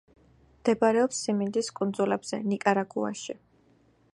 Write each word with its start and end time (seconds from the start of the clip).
მდებარეობს 0.61 1.19
სიმინდის 1.25 1.69
კუნძულებზე, 1.81 2.41
ნიკარაგუაში. 2.55 3.37